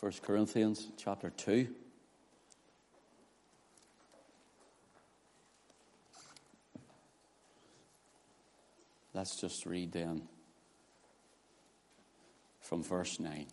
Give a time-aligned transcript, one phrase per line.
[0.00, 1.66] 1 Corinthians chapter 2.
[9.12, 10.22] Let's just read then
[12.60, 13.46] from verse 9.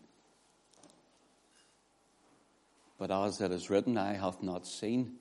[3.00, 5.14] But as it is written, I have not seen,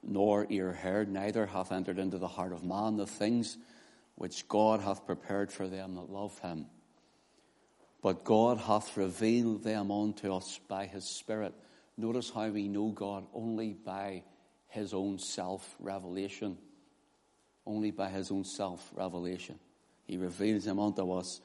[0.00, 3.58] nor ear heard, neither hath entered into the heart of man the things
[4.14, 6.66] which God hath prepared for them that love him.
[8.02, 11.54] But God hath revealed them unto us by his Spirit.
[11.96, 14.22] Notice how we know God only by
[14.68, 16.56] his own self revelation.
[17.66, 19.58] Only by his own self revelation.
[20.04, 21.40] He reveals them unto us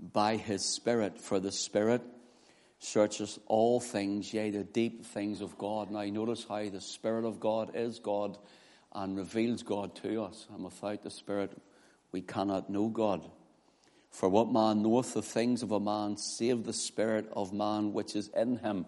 [0.00, 1.20] by his Spirit.
[1.20, 2.02] For the Spirit
[2.80, 5.90] searches all things, yea, the deep things of God.
[5.90, 8.38] Now, notice how the Spirit of God is God
[8.92, 10.48] and reveals God to us.
[10.52, 11.56] And without the Spirit,
[12.10, 13.24] we cannot know God.
[14.12, 18.14] For what man knoweth the things of a man, save the spirit of man which
[18.14, 18.84] is in him?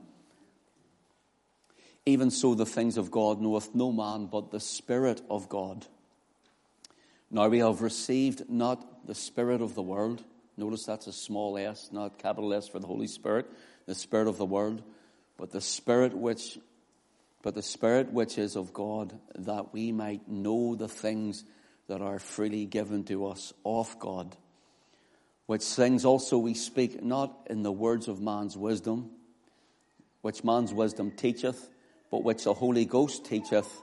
[2.06, 5.86] Even so, the things of God knoweth no man but the Spirit of God.
[7.30, 10.22] Now we have received not the Spirit of the world.
[10.56, 13.50] Notice that's a small s, not capital S for the Holy Spirit,
[13.86, 14.82] the Spirit of the world,
[15.38, 16.58] but the Spirit which,
[17.42, 21.44] but the Spirit which is of God, that we might know the things
[21.88, 24.36] that are freely given to us of God
[25.46, 29.10] which things also we speak not in the words of man's wisdom,
[30.22, 31.68] which man's wisdom teacheth,
[32.10, 33.82] but which the Holy Ghost teacheth,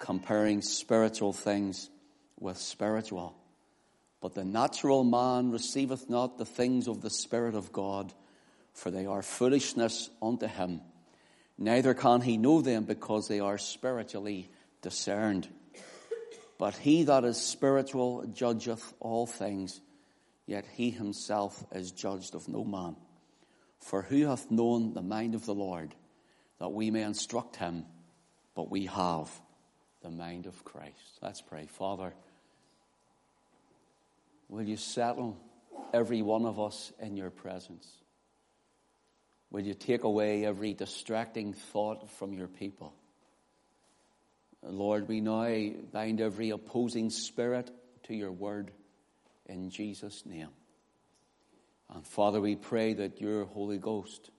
[0.00, 1.88] comparing spiritual things
[2.38, 3.34] with spiritual.
[4.20, 8.12] But the natural man receiveth not the things of the Spirit of God,
[8.74, 10.82] for they are foolishness unto him.
[11.56, 14.50] Neither can he know them because they are spiritually
[14.82, 15.48] discerned.
[16.58, 19.80] But he that is spiritual judgeth all things
[20.50, 22.96] yet he himself is judged of no man.
[23.78, 25.94] For who hath known the mind of the Lord,
[26.58, 27.86] that we may instruct him?
[28.56, 29.30] But we have
[30.02, 31.20] the mind of Christ.
[31.22, 31.66] Let's pray.
[31.66, 32.12] Father,
[34.48, 35.38] will you settle
[35.94, 37.88] every one of us in your presence?
[39.52, 42.92] Will you take away every distracting thought from your people?
[44.64, 47.70] Lord, we now bind every opposing spirit
[48.04, 48.72] to your word
[49.50, 50.48] in Jesus' name.
[51.92, 54.30] And Father, we pray that your Holy Ghost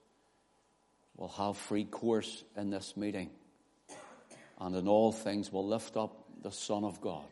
[1.16, 3.30] will have free course in this meeting
[4.58, 7.28] and in all things will lift up the Son of God,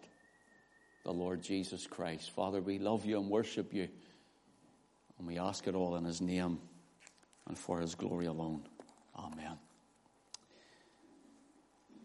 [1.05, 2.31] the Lord Jesus Christ.
[2.33, 3.89] Father, we love you and worship you,
[5.19, 6.59] and we ask it all in his name
[7.49, 8.63] and for his glory alone.
[9.17, 9.59] Amen.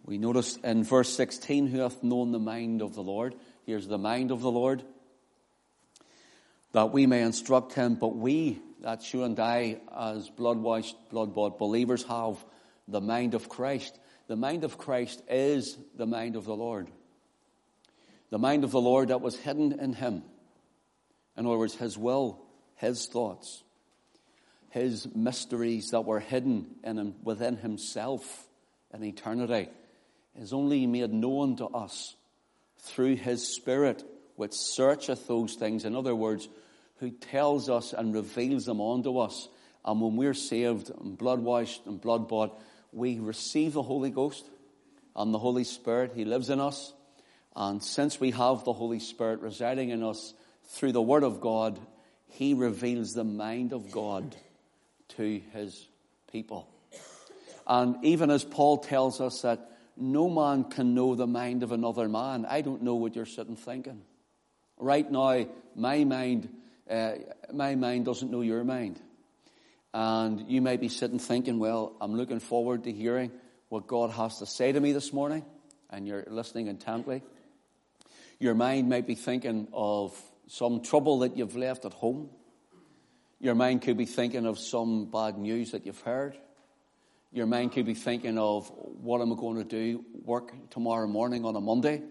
[0.05, 3.35] We notice in verse 16, who hath known the mind of the Lord?
[3.65, 4.83] Here's the mind of the Lord
[6.75, 7.95] that we may instruct him.
[7.95, 12.35] But we, that's you and I, as blood washed, blood bought believers, have
[12.85, 13.97] the mind of Christ.
[14.27, 16.89] The mind of Christ is the mind of the Lord.
[18.29, 20.23] The mind of the Lord that was hidden in him.
[21.37, 22.41] In other words, his will,
[22.75, 23.63] his thoughts,
[24.71, 28.49] his mysteries that were hidden in him, within himself
[28.93, 29.69] in eternity
[30.37, 32.17] is only made known to us
[32.79, 34.03] through his spirit
[34.35, 35.85] which searcheth those things.
[35.85, 36.49] In other words,
[36.99, 39.49] who tells us and reveals them unto us.
[39.83, 42.59] And when we're saved and blood washed and blood bought,
[42.91, 44.45] we receive the Holy Ghost
[45.15, 46.13] and the Holy Spirit.
[46.15, 46.93] He lives in us.
[47.55, 50.33] And since we have the Holy Spirit residing in us
[50.63, 51.79] through the Word of God,
[52.27, 54.35] He reveals the mind of God
[55.09, 55.87] to His
[56.31, 56.67] people.
[57.67, 62.09] And even as Paul tells us that no man can know the mind of another
[62.09, 64.01] man, I don't know what you're sitting thinking.
[64.77, 66.49] Right now, my mind
[66.89, 67.13] uh,
[67.53, 68.99] my mind doesn't know your mind.
[69.93, 73.31] And you may be sitting thinking, well, I'm looking forward to hearing
[73.69, 75.45] what God has to say to me this morning,
[75.89, 77.23] and you're listening intently.
[78.39, 80.13] Your mind might be thinking of
[80.47, 82.29] some trouble that you've left at home.
[83.39, 86.37] Your mind could be thinking of some bad news that you've heard.
[87.31, 88.69] Your mind could be thinking of
[89.01, 92.01] what am I going to do work tomorrow morning on a Monday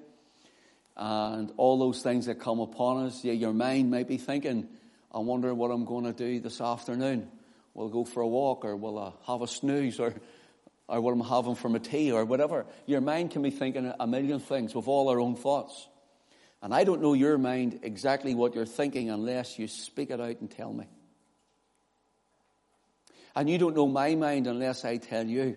[0.96, 3.24] and all those things that come upon us.
[3.24, 4.68] Yeah, your mind might be thinking,
[5.12, 7.28] I wonder what I'm going to do this afternoon.
[7.74, 10.14] Will I go for a walk or will I have a snooze or,
[10.88, 12.66] or what I'm having for my tea or whatever.
[12.86, 15.88] Your mind can be thinking a million things with all our own thoughts.
[16.62, 20.40] And I don't know your mind exactly what you're thinking unless you speak it out
[20.40, 20.86] and tell me.
[23.36, 25.56] And you don't know my mind unless I tell you.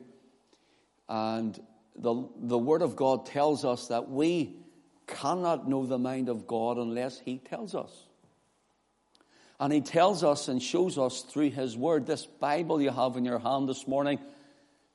[1.07, 1.57] And
[1.95, 4.57] the, the Word of God tells us that we
[5.07, 7.91] cannot know the mind of God unless He tells us.
[9.59, 13.25] And he tells us and shows us through his word, this Bible you have in
[13.25, 14.19] your hand this morning,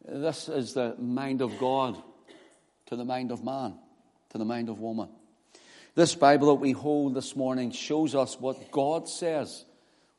[0.09, 2.01] this is the mind of God
[2.87, 3.75] to the mind of man,
[4.31, 5.09] to the mind of woman.
[5.95, 9.65] This Bible that we hold this morning shows us what God says,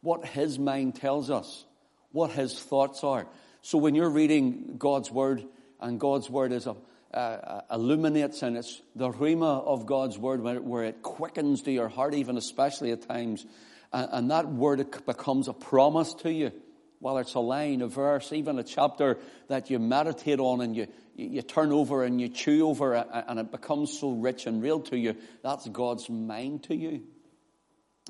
[0.02, 1.66] what his mind tells us,
[2.12, 3.26] what his thoughts are.
[3.62, 5.46] So when you're reading God's word,
[5.80, 6.76] and God's word is a,
[7.14, 11.90] uh, illuminates and it's the rhema of God's word where, where, it quickens to your
[11.90, 13.46] heart, even especially at times.
[13.92, 16.52] And, and that word becomes a promise to you,
[17.00, 20.88] whether it's a line, a verse, even a chapter that you meditate on and you,
[21.16, 24.98] you turn over and you chew over and it becomes so rich and real to
[24.98, 25.16] you.
[25.44, 27.04] That's God's mind to you.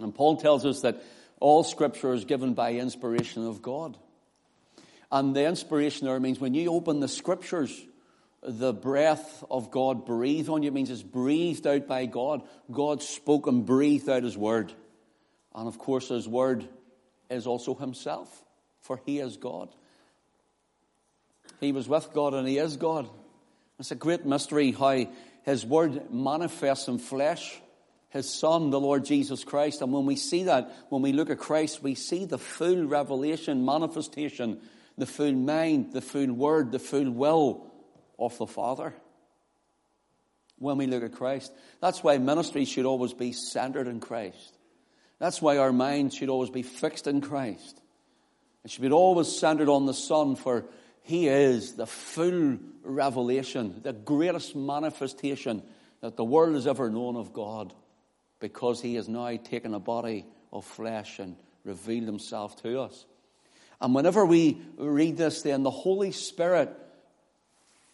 [0.02, 1.04] And Paul tells us that
[1.40, 3.98] all scripture is given by inspiration of God.
[5.12, 7.80] And the inspiration there means when you open the scriptures,
[8.45, 10.72] the breath of God breathed on you.
[10.72, 12.42] Means it's breathed out by God.
[12.72, 14.74] God spoke and breathed out His word.
[15.56, 16.68] And of course, His word
[17.30, 18.44] is also Himself,
[18.81, 19.69] for He is God.
[21.60, 23.07] He was with God and He is God.
[23.80, 25.07] It's a great mystery how
[25.44, 27.60] His word manifests in flesh.
[28.10, 29.81] His Son, the Lord Jesus Christ.
[29.81, 33.66] And when we see that, when we look at Christ, we see the full revelation,
[33.66, 34.60] manifestation,
[35.00, 37.73] the full mind, the full word, the full will
[38.18, 38.94] of the Father
[40.57, 41.51] when we look at Christ.
[41.81, 44.57] That's why ministry should always be centered in Christ.
[45.19, 47.80] That's why our mind should always be fixed in Christ.
[48.63, 50.65] It should be always centered on the Son, for
[51.01, 55.63] He is the full revelation, the greatest manifestation
[56.01, 57.74] that the world has ever known of God,
[58.39, 63.06] because He has now taken a body of flesh and revealed Himself to us.
[63.81, 66.69] And whenever we read this, then the Holy Spirit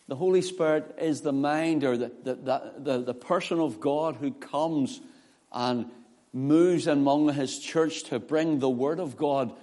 [0.10, 4.32] the Holy Spirit is the mind or the, the, the, the, person of God who
[4.32, 5.00] comes
[5.52, 5.86] and
[6.34, 9.54] moves among his church to bring the Word of God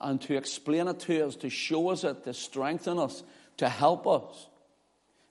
[0.00, 3.22] and to explain it to us, to show us it, to strengthen us,
[3.58, 4.48] to help us.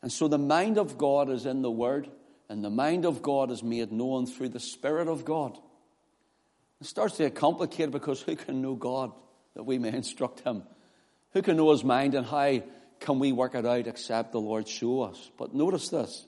[0.04, 2.08] And so the mind of God is in the Word,
[2.48, 5.58] and the mind of God is made known through the Spirit of God.
[6.80, 9.14] It starts to get complicated because who can know God
[9.56, 10.62] that we may instruct him?
[11.32, 12.62] Who can know his mind and how
[13.04, 15.30] can we work it out except the Lord show us?
[15.38, 16.26] But notice this.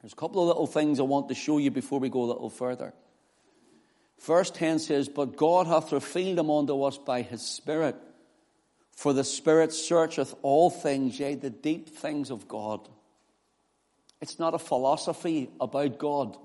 [0.00, 2.32] There's a couple of little things I want to show you before we go a
[2.32, 2.94] little further.
[4.20, 7.96] Verse 10 says, But God hath revealed them unto us by his Spirit.
[8.92, 12.88] For the Spirit searcheth all things, yea, the deep things of God.
[14.20, 16.36] It's not a philosophy about God.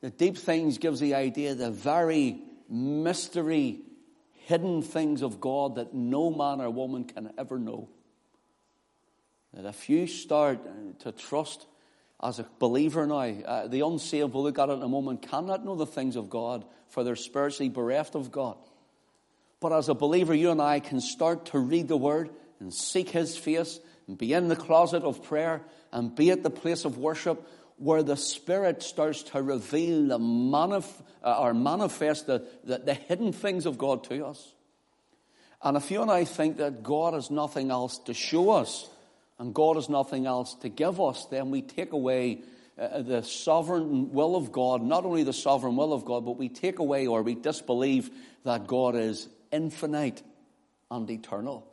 [0.00, 3.80] The deep things gives the idea, the very mystery,
[4.46, 7.88] hidden things of God that no man or woman can ever know.
[9.54, 10.60] That if you start
[11.00, 11.66] to trust
[12.22, 15.64] as a believer now, uh, the unsaved will look at it in a moment, cannot
[15.64, 18.56] know the things of God, for they're spiritually bereft of God.
[19.58, 22.30] But as a believer, you and I can start to read the Word
[22.60, 25.62] and seek His face and be in the closet of prayer
[25.92, 27.46] and be at the place of worship
[27.76, 33.32] where the Spirit starts to reveal the manif- uh, or manifest the, the, the hidden
[33.32, 34.52] things of God to us.
[35.62, 38.88] And if you and I think that God has nothing else to show us,
[39.40, 42.42] and God has nothing else to give us, then we take away
[42.78, 46.50] uh, the sovereign will of God, not only the sovereign will of God, but we
[46.50, 48.10] take away or we disbelieve
[48.44, 50.22] that God is infinite
[50.90, 51.66] and eternal.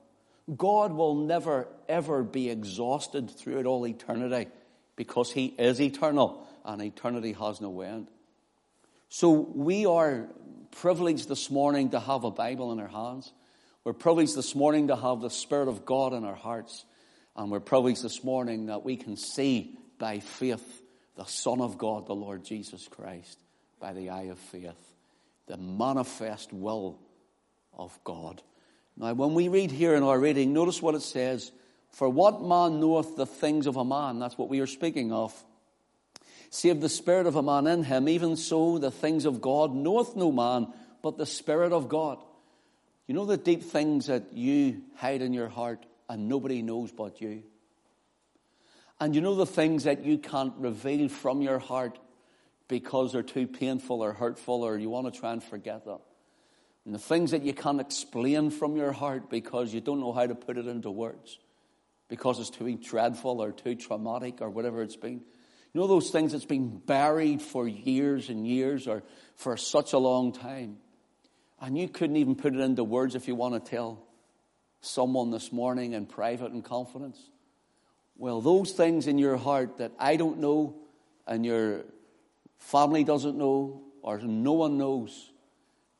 [0.55, 4.49] God will never, ever be exhausted throughout all eternity
[4.95, 8.07] because He is eternal and eternity has no end.
[9.09, 10.29] So we are
[10.71, 13.33] privileged this morning to have a Bible in our hands.
[13.83, 16.85] We're privileged this morning to have the Spirit of God in our hearts.
[17.37, 20.81] And we're privileged this morning that we can see by faith
[21.15, 23.37] the Son of God, the Lord Jesus Christ,
[23.79, 24.95] by the eye of faith,
[25.45, 26.97] the manifest will
[27.77, 28.41] of God.
[28.97, 31.51] Now, when we read here in our reading, notice what it says
[31.91, 34.17] For what man knoweth the things of a man?
[34.17, 35.31] That's what we are speaking of.
[36.49, 40.15] Save the spirit of a man in him, even so the things of God knoweth
[40.15, 40.67] no man
[41.03, 42.17] but the Spirit of God.
[43.05, 45.85] You know the deep things that you hide in your heart?
[46.09, 47.43] And nobody knows but you.
[48.99, 51.99] And you know the things that you can't reveal from your heart
[52.67, 55.99] because they're too painful or hurtful or you want to try and forget them.
[56.85, 60.25] And the things that you can't explain from your heart because you don't know how
[60.25, 61.37] to put it into words
[62.07, 65.21] because it's too dreadful or too traumatic or whatever it's been.
[65.73, 69.03] You know those things that's been buried for years and years or
[69.35, 70.77] for such a long time.
[71.59, 74.06] And you couldn't even put it into words if you want to tell
[74.81, 77.17] someone this morning in private and confidence?
[78.17, 80.75] Well, those things in your heart that I don't know
[81.27, 81.83] and your
[82.57, 85.31] family doesn't know or no one knows,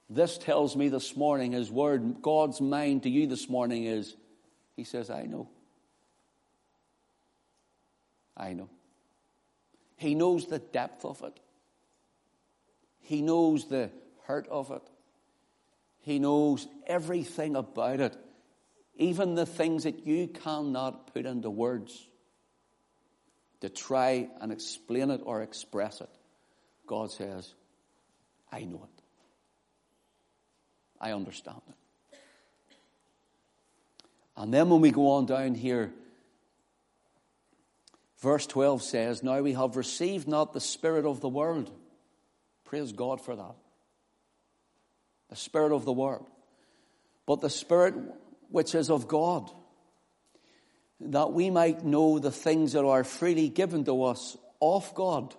[0.10, 4.16] This tells me this morning, His word, God's mind to you this morning is,
[4.78, 5.50] He says, I know.
[8.38, 8.70] I know.
[9.98, 11.38] He knows the depth of it.
[13.02, 13.90] He knows the
[14.24, 14.84] hurt of it.
[16.00, 18.16] He knows everything about it,
[18.98, 22.08] even the things that you cannot put into words
[23.62, 26.10] to try and explain it or express it.
[26.86, 27.54] God says,
[28.52, 29.04] I know it.
[31.00, 31.76] I understand it.
[34.36, 35.92] And then when we go on down here,
[38.20, 41.72] verse 12 says, Now we have received not the Spirit of the world.
[42.66, 43.56] Praise God for that.
[45.30, 46.28] The Spirit of the world.
[47.26, 47.96] But the Spirit
[48.50, 49.50] which is of God,
[51.00, 55.36] that we might know the things that are freely given to us of God.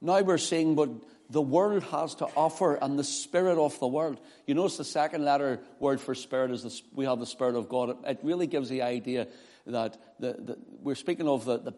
[0.00, 0.90] Now we're seeing what
[1.30, 4.20] the world has to offer and the spirit of the world.
[4.46, 7.68] You notice the second letter word for spirit is the, we have the spirit of
[7.68, 7.96] God.
[8.06, 9.28] It, really gives the idea
[9.66, 11.74] that the, the, we're speaking of the, the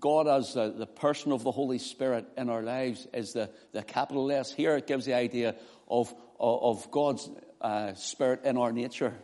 [0.00, 3.82] God as the, the, person of the Holy Spirit in our lives is the, the
[3.82, 4.52] capital S.
[4.52, 5.56] Here it gives the idea
[5.88, 7.28] of, of God's
[7.60, 9.14] uh, spirit in our nature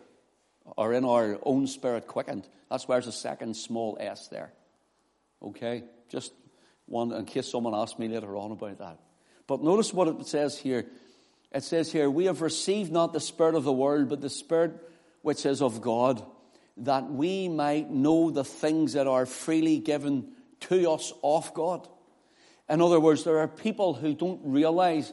[0.77, 2.49] or in our own spirit quickened.
[2.71, 4.53] That's why there's a second small s there.
[5.43, 5.85] Okay?
[6.09, 6.33] Just
[6.87, 8.99] one, in case someone asks me later on about that.
[9.47, 10.87] But notice what it says here.
[11.53, 14.73] It says here, We have received not the Spirit of the world, but the Spirit
[15.23, 16.25] which is of God,
[16.79, 21.87] that we might know the things that are freely given to us of God.
[22.69, 25.12] In other words, there are people who don't realize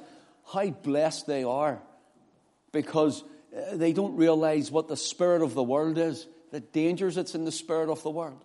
[0.53, 1.81] how blessed they are
[2.71, 3.23] because
[3.55, 7.45] Uh, they don't realize what the spirit of the world is, the dangers that's in
[7.45, 8.43] the spirit of the world.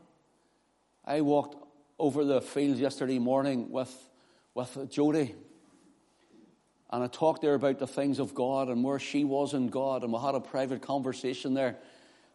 [1.05, 1.57] I walked
[1.99, 3.93] over the fields yesterday morning with,
[4.55, 5.35] with Jody,
[6.91, 10.05] and I talked there about the things of God and where she was in God,
[10.05, 11.77] and we had a private conversation there.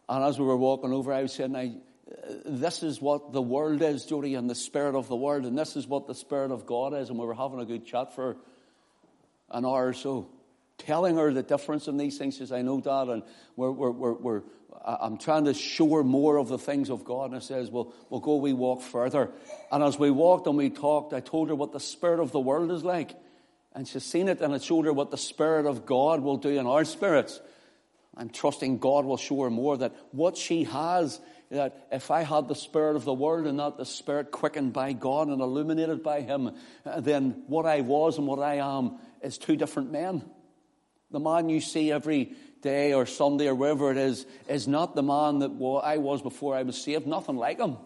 [0.08, 1.74] And as we were walking over, I was saying, I,
[2.10, 5.56] uh, this is what the world is, Jody, and the spirit of the world, and
[5.56, 7.08] this is what the spirit of God is.
[7.08, 8.36] And we were having a good chat for
[9.50, 10.28] an hour or so,
[10.78, 12.34] telling her the difference in these things.
[12.34, 13.22] She says, I know, Dad, and
[13.56, 14.42] we're, we're, we're, we're,
[14.84, 17.26] I'm trying to show her more of the things of God.
[17.26, 19.30] And I says, well, we'll go, we walk further.
[19.70, 22.40] And as we walked and we talked, I told her what the spirit of the
[22.40, 23.14] world is like.
[23.78, 26.48] And she's seen it and it showed her what the Spirit of God will do
[26.48, 27.40] in our spirits.
[28.16, 31.20] I'm trusting God will show her more that what she has,
[31.50, 34.94] that if I had the Spirit of the world and not the Spirit quickened by
[34.94, 36.56] God and illuminated by Him,
[36.98, 40.28] then what I was and what I am is two different men.
[41.10, 45.02] The man you see every day or Sunday or wherever it is, is not the
[45.02, 47.06] man that I was before I was saved.
[47.06, 47.76] Nothing like him.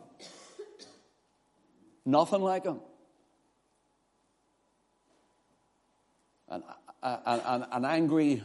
[2.05, 2.81] Nothing like him.
[6.53, 6.63] an,
[7.03, 8.43] an, an angry,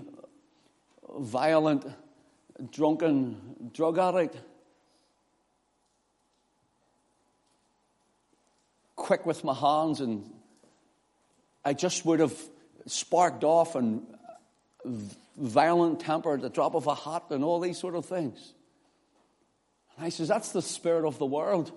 [1.20, 1.86] violent,
[2.72, 4.38] drunken drug addict.
[8.96, 10.30] Quick with my hands, and
[11.64, 12.36] I just would have
[12.88, 14.06] sparked off and
[15.38, 18.54] violent temper the drop of a hat and all these sort of things.
[19.96, 21.72] And I says, That's the spirit of the world.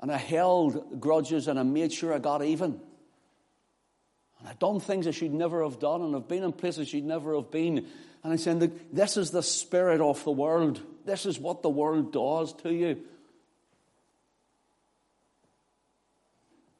[0.00, 2.80] And I held grudges and I made sure I got even.
[4.38, 6.90] And I've done things I should never have done, and I've been in places I
[6.90, 7.86] should never have been.
[8.22, 10.80] And I said, this is the spirit of the world.
[11.04, 12.98] This is what the world does to you.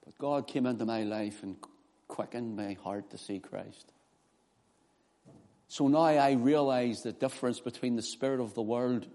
[0.04, 1.56] But God came into my life and
[2.06, 3.92] quickened my heart to see Christ.
[5.68, 9.06] So now I realize the difference between the spirit of the world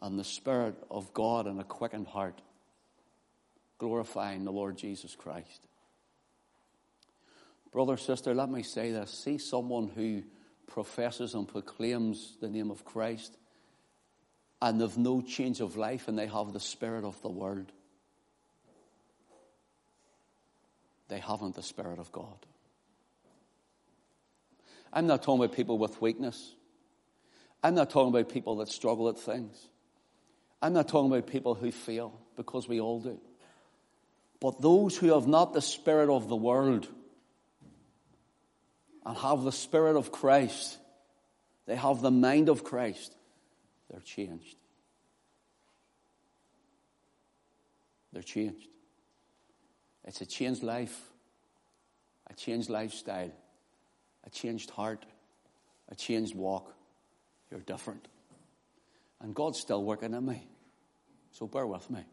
[0.00, 2.42] and the spirit of God in a quickened heart,
[3.78, 5.66] glorifying the Lord Jesus Christ.
[7.72, 9.10] Brother, sister, let me say this.
[9.10, 10.24] See someone who
[10.66, 13.36] professes and proclaims the name of Christ
[14.60, 17.70] and they've no change of life and they have the spirit of the world.
[21.08, 22.46] They haven't the spirit of God.
[24.92, 26.54] I'm not talking about people with weakness.
[27.62, 29.56] I'm not talking about people that struggle at things.
[30.60, 33.20] I'm not talking about people who fail, because we all do.
[34.40, 36.88] But those who have not the spirit of the world,
[39.04, 40.78] and have the Spirit of Christ,
[41.66, 43.14] they have the mind of Christ,
[43.90, 44.56] they're changed.
[48.12, 48.68] They're changed.
[50.04, 51.00] It's a changed life,
[52.28, 53.32] a changed lifestyle,
[54.24, 55.04] a changed heart,
[55.88, 56.72] a changed walk.
[57.50, 58.08] You're different.
[59.20, 60.46] And God's still working in me.
[61.32, 62.04] So bear with me.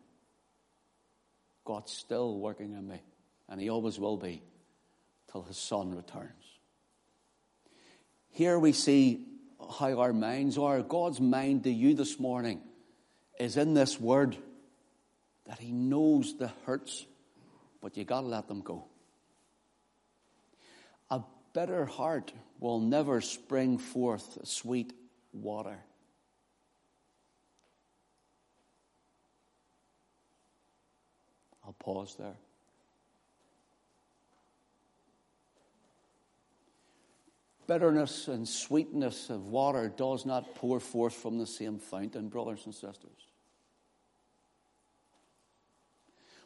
[1.65, 3.01] God's still working in me.
[3.47, 4.41] And He always will be.
[5.31, 6.31] till his son returns.
[8.31, 9.25] Here we see
[9.79, 10.81] how our minds are.
[10.81, 12.61] God's mind to you this morning
[13.39, 14.37] is in this word
[15.45, 17.05] that he knows the hurts,
[17.81, 18.85] but you got to let them go.
[21.53, 24.93] Bitter heart will never spring forth sweet
[25.33, 25.77] water.
[31.65, 32.35] I'll pause there.
[37.69, 42.73] bitterness and sweetness of water does not pour forth from the same fountain, brothers and
[42.73, 43.27] sisters.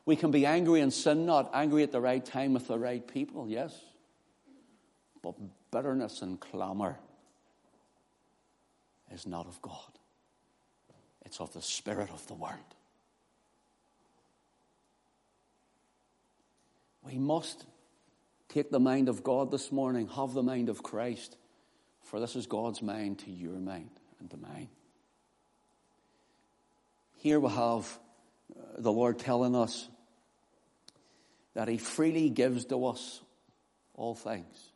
[0.06, 3.08] We can be angry and sin not, angry at the right time with the right
[3.08, 3.74] people, yes.
[5.24, 5.34] But
[5.72, 7.00] bitterness and clamor
[9.12, 9.98] is not of God,
[11.26, 12.60] it's of the Spirit of the world.
[17.04, 17.66] We must
[18.54, 21.38] Take the mind of God this morning, have the mind of Christ,
[22.04, 23.90] for this is God's mind to your mind
[24.20, 24.70] and to mine.
[27.16, 28.00] Here we have
[28.56, 29.90] uh, the Lord telling us
[31.56, 33.22] that He freely gives to us
[33.96, 34.73] all things.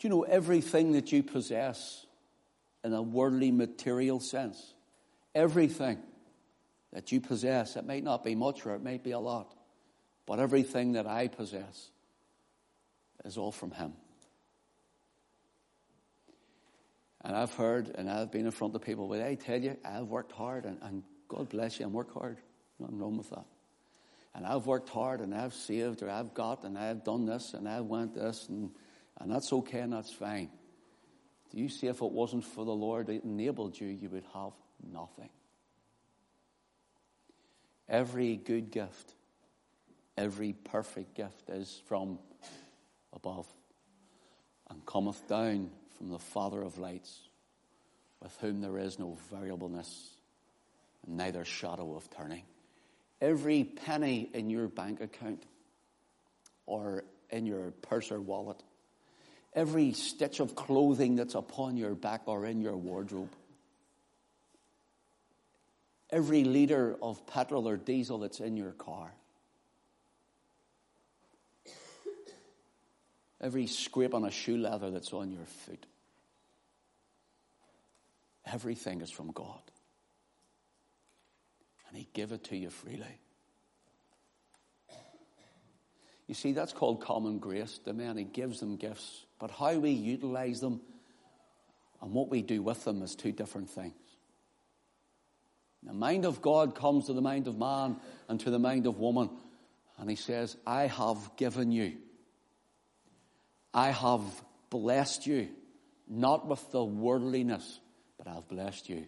[0.00, 2.06] Do you know everything that you possess
[2.82, 4.72] in a worldly material sense?
[5.34, 5.98] Everything
[6.94, 9.54] that you possess, it might not be much or it might be a lot.
[10.24, 11.90] But everything that I possess
[13.26, 13.92] is all from Him.
[17.20, 20.06] And I've heard and I've been in front of people, but I tell you, I've
[20.06, 22.38] worked hard and, and God bless you, and work hard.
[22.78, 23.44] Nothing wrong with that.
[24.34, 27.68] And I've worked hard and I've saved or I've got and I've done this and
[27.68, 28.70] I've went this and,
[29.20, 30.50] and that's okay and that's fine.
[31.50, 34.52] Do you see if it wasn't for the Lord that enabled you, you would have
[34.92, 35.30] nothing?
[37.88, 39.14] Every good gift
[40.20, 42.18] Every perfect gift is from
[43.14, 43.46] above
[44.68, 47.20] and cometh down from the Father of lights,
[48.22, 50.10] with whom there is no variableness
[51.06, 52.42] and neither shadow of turning.
[53.22, 55.42] Every penny in your bank account
[56.66, 58.62] or in your purse or wallet,
[59.52, 63.30] every stitch of clothing that's upon your back or in your wardrobe,
[66.10, 69.12] every liter of petrol or diesel that's in your car,
[73.40, 75.86] every scrape on a shoe leather that's on your foot.
[78.46, 79.62] Everything is from God.
[81.88, 83.18] And He gave it to you freely.
[86.30, 87.80] You see, that's called common grace.
[87.84, 89.26] The man, He gives them gifts.
[89.40, 90.80] But how we utilize them
[92.00, 93.94] and what we do with them is two different things.
[95.82, 97.96] The mind of God comes to the mind of man
[98.28, 99.28] and to the mind of woman.
[99.98, 101.96] And He says, I have given you
[103.74, 104.22] I have
[104.70, 105.48] blessed you,
[106.08, 107.80] not with the worldliness,
[108.18, 109.04] but I've blessed you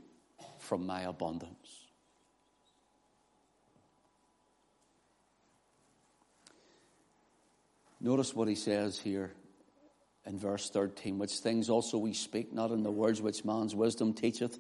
[0.59, 1.62] from my abundance.
[8.05, 9.33] Notice what he says here
[10.27, 14.13] in verse 13, which things also we speak, not in the words which man's wisdom
[14.13, 14.59] teacheth,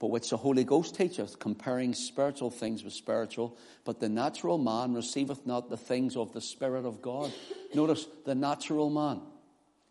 [0.00, 3.56] but which the Holy Ghost teacheth, comparing spiritual things with spiritual.
[3.84, 7.32] But the natural man receiveth not the things of the Spirit of God.
[7.74, 9.20] Notice the natural man.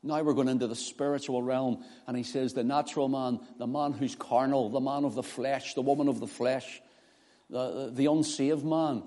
[0.03, 3.93] Now we're going into the spiritual realm, and he says the natural man, the man
[3.93, 6.81] who's carnal, the man of the flesh, the woman of the flesh,
[7.49, 9.03] the, the unsaved man,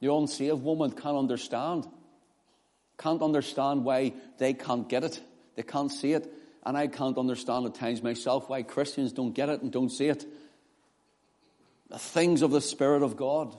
[0.00, 1.88] the unsaved woman can't understand.
[3.02, 5.20] Can't understand why they can't get it.
[5.56, 6.32] They can't see it.
[6.64, 10.06] And I can't understand at times myself why Christians don't get it and don't see
[10.06, 10.24] it.
[11.88, 13.56] The things of the Spirit of God.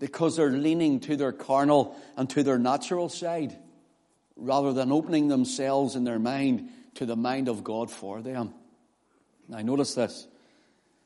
[0.00, 3.56] Because they're leaning to their carnal and to their natural side
[4.34, 8.54] rather than opening themselves in their mind to the mind of God for them.
[9.48, 10.26] Now, notice this.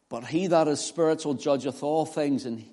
[0.08, 2.64] But he that is spiritual judgeth all things, and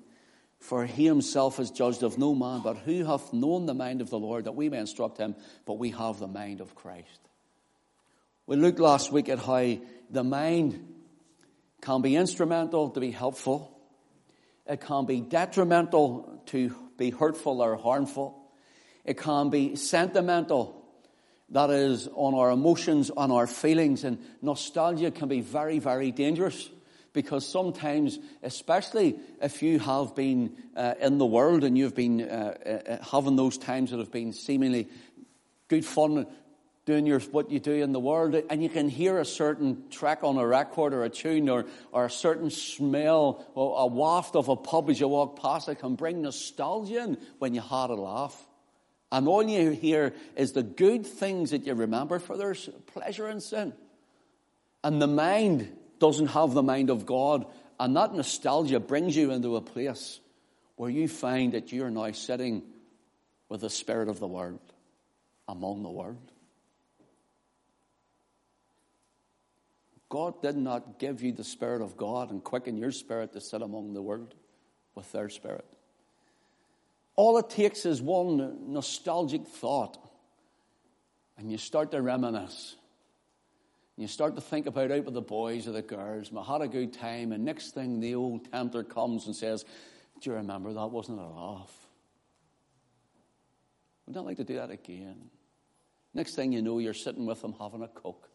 [0.62, 2.60] for he himself is judged of no man.
[2.62, 5.34] But who hath known the mind of the Lord that we may instruct him?
[5.66, 7.18] But we have the mind of Christ.
[8.46, 9.76] We looked last week at how
[10.08, 10.88] the mind
[11.80, 13.76] can be instrumental to be helpful.
[14.64, 18.40] It can be detrimental to be hurtful or harmful.
[19.04, 20.80] It can be sentimental.
[21.48, 24.04] That is on our emotions, on our feelings.
[24.04, 26.70] And nostalgia can be very, very dangerous
[27.12, 32.54] because sometimes, especially if you have been uh, in the world and you've been uh,
[32.88, 34.88] uh, having those times that have been seemingly
[35.68, 36.26] good fun,
[36.84, 40.24] doing your, what you do in the world, and you can hear a certain track
[40.24, 44.48] on a record or a tune or, or a certain smell or a waft of
[44.48, 47.94] a pub as you walk past, it can bring nostalgia in when you had a
[47.94, 48.46] laugh
[49.12, 53.42] And all you hear is the good things that you remember, for there's pleasure in
[53.42, 53.74] sin.
[54.82, 55.70] And the mind
[56.02, 57.46] doesn't have the mind of God.
[57.78, 60.18] And that nostalgia brings you into a place
[60.74, 62.64] where you find that you're now sitting
[63.48, 64.58] with the Spirit of the world
[65.46, 66.32] among the world.
[70.08, 73.62] God did not give you the Spirit of God and quicken your spirit to sit
[73.62, 74.34] among the world
[74.96, 75.64] with their spirit.
[77.14, 79.98] All it takes is one nostalgic thought,
[81.38, 82.74] and you start to reminisce.
[84.02, 86.60] You start to think about out with the boys or the girls, and I had
[86.60, 89.64] a good time, and next thing the old tempter comes and says,
[90.20, 90.88] Do you remember that?
[90.88, 91.72] Wasn't it off?
[94.06, 95.30] Would not like to do that again.
[96.14, 98.28] Next thing you know, you're sitting with them having a coke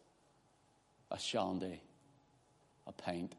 [1.10, 1.82] a shandy,
[2.86, 3.34] a pint,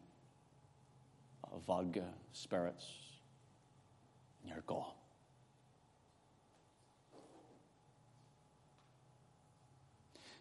[1.51, 2.85] a vodka, spirits,
[4.43, 4.98] and you're gone.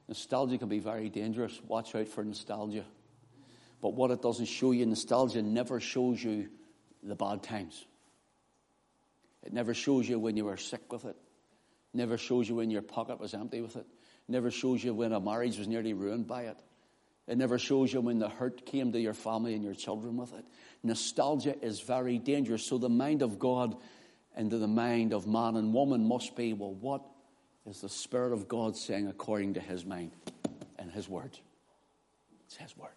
[0.08, 1.60] Nostalgia can be very dangerous.
[1.68, 2.84] Watch out for nostalgia.
[3.80, 6.48] But what it doesn't show you, nostalgia never shows you
[7.02, 7.86] the bad times.
[9.44, 11.16] It never shows you when you were sick with it.
[11.94, 13.86] Never shows you when your pocket was empty with it.
[14.26, 16.58] Never shows you when a marriage was nearly ruined by it.
[17.26, 20.32] It never shows you when the hurt came to your family and your children with
[20.32, 20.44] it.
[20.82, 22.64] Nostalgia is very dangerous.
[22.64, 23.76] So the mind of God
[24.36, 27.02] into the mind of man and woman must be well, what
[27.70, 30.12] is the Spirit of God saying according to his mind
[30.78, 31.38] and his word?
[32.46, 32.90] It's his word.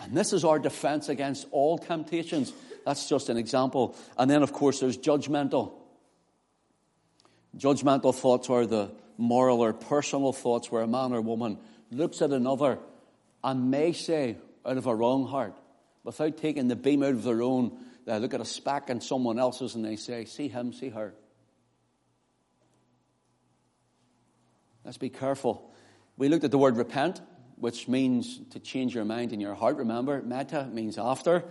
[0.00, 2.52] And this is our defense against all temptations.
[2.84, 3.94] That's just an example.
[4.18, 5.72] And then, of course, there's judgmental.
[7.56, 11.58] Judgmental thoughts are the moral or personal thoughts where a man or woman
[11.90, 12.78] looks at another
[13.44, 15.54] and may say out of a wrong heart,
[16.02, 19.38] without taking the beam out of their own, they look at a speck in someone
[19.38, 21.14] else's and they say, See him, see her.
[24.84, 25.70] Let's be careful.
[26.16, 27.20] We looked at the word repent,
[27.56, 29.76] which means to change your mind and your heart.
[29.76, 31.44] Remember, meta means after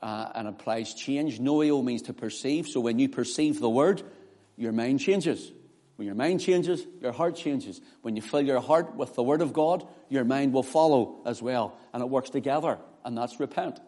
[0.00, 1.38] uh, and applies change.
[1.38, 2.66] Noeo means to perceive.
[2.68, 4.02] So when you perceive the word,
[4.56, 5.52] your mind changes.
[5.98, 7.80] When your mind changes, your heart changes.
[8.02, 11.42] When you fill your heart with the Word of God, your mind will follow as
[11.42, 11.76] well.
[11.92, 12.78] And it works together.
[13.04, 13.80] And that's repent.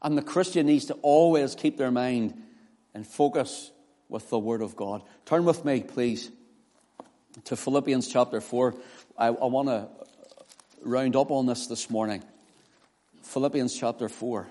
[0.00, 2.42] And the Christian needs to always keep their mind
[2.94, 3.70] and focus
[4.08, 5.02] with the Word of God.
[5.26, 6.30] Turn with me, please,
[7.44, 8.74] to Philippians chapter 4.
[9.16, 9.88] I, I want to
[10.82, 12.22] round up on this this morning.
[13.22, 14.46] Philippians chapter 4.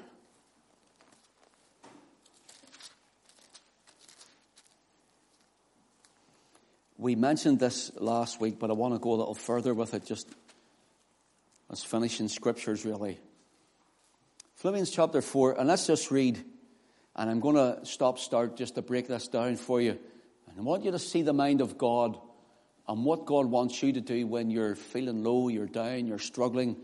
[6.99, 10.05] We mentioned this last week, but I want to go a little further with it,
[10.05, 10.27] just
[11.71, 13.19] as finishing scriptures, really.
[14.55, 16.43] Philippians chapter 4, and let's just read,
[17.15, 19.91] and I'm going to stop start just to break this down for you.
[20.49, 22.17] And I want you to see the mind of God
[22.87, 26.77] and what God wants you to do when you're feeling low, you're down, you're struggling.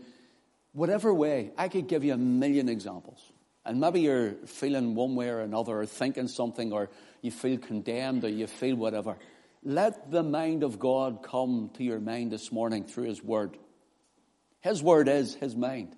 [0.72, 3.20] Whatever way, I could give you a million examples.
[3.64, 6.90] And maybe you're feeling one way or another, or thinking something, or
[7.22, 9.16] you feel condemned, or you feel whatever.
[9.62, 13.56] Let the mind of God come to your mind this morning through His Word.
[14.60, 15.96] His Word is His mind.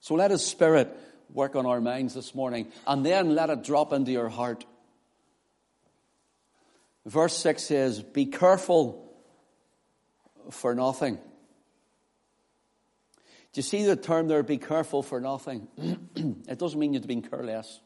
[0.00, 0.96] So let His Spirit
[1.32, 4.64] work on our minds this morning and then let it drop into your heart.
[7.06, 9.03] Verse 6 says, Be careful
[10.50, 11.18] for nothing.
[13.54, 15.68] Do you see the term there, be careful for nothing?
[16.48, 17.80] it doesn't mean you're being careless.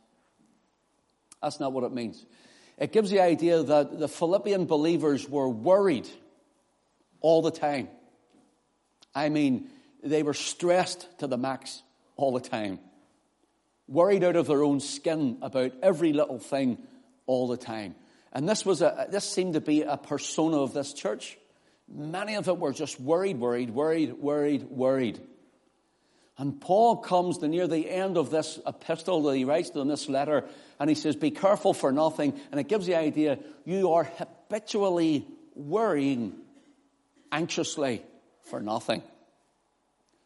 [1.43, 2.25] That's not what it means.
[2.79, 6.09] It gives the idea that the Philippian believers were worried
[7.21, 7.89] all the time.
[9.15, 9.69] I mean,
[10.03, 11.83] they were stressed to the max
[12.17, 12.79] all the time,
[13.89, 16.79] worried out of their own skin about every little thing
[17.27, 17.95] all the time.
[18.33, 21.37] And this was a, this seemed to be a persona of this church.
[21.91, 25.21] Many of them were just worried, worried, worried, worried, worried.
[26.37, 29.89] And Paul comes to near the end of this epistle that he writes to them,
[29.89, 30.45] this letter,
[30.79, 32.39] and he says, Be careful for nothing.
[32.53, 36.35] And it gives the idea you are habitually worrying
[37.33, 38.03] anxiously
[38.43, 39.03] for nothing.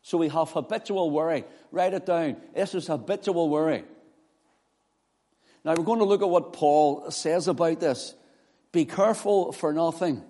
[0.02, 1.44] So we have habitual worry.
[1.70, 2.36] Write it down.
[2.54, 3.84] This is habitual worry.
[5.64, 8.14] Now we're going to look at what Paul says about this.
[8.72, 10.22] Be careful for nothing.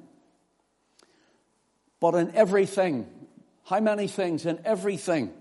[2.02, 3.06] But in everything,
[3.64, 4.44] how many things?
[4.44, 5.32] In everything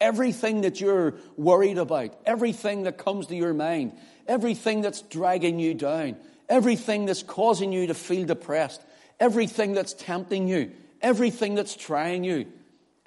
[0.00, 3.92] Everything that you're worried about, everything that comes to your mind,
[4.28, 6.16] everything that's dragging you down,
[6.48, 8.80] everything that's causing you to feel depressed,
[9.18, 10.70] everything that's tempting you,
[11.02, 12.46] everything that's trying you,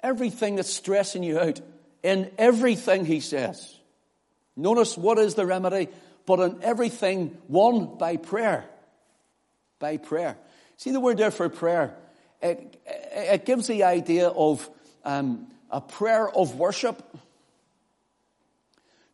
[0.02, 1.62] everything that's stressing you out,
[2.02, 3.74] in everything, he says.
[4.54, 5.88] Notice what is the remedy?
[6.26, 8.66] But in everything, one, by prayer.
[9.78, 10.36] by prayer.
[10.76, 11.96] See the word there for prayer?
[12.42, 14.68] It, it gives the idea of
[15.04, 17.02] um, a prayer of worship.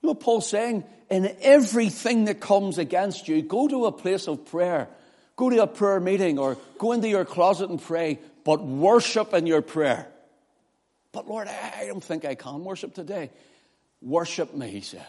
[0.03, 0.85] You know Paul's saying?
[1.11, 4.89] In everything that comes against you, go to a place of prayer.
[5.37, 9.47] Go to a prayer meeting or go into your closet and pray, but worship in
[9.47, 10.07] your prayer.
[11.13, 13.31] But Lord, I don't think I can worship today.
[14.03, 15.03] Worship me, he says.